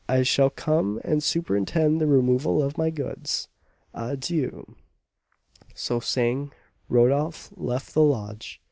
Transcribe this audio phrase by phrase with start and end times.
[0.09, 3.49] I shall come and superintend the removal of my goods.
[3.93, 4.75] Adieu!"
[5.75, 6.53] So saying,
[6.89, 8.59] Rodolph left the lodge.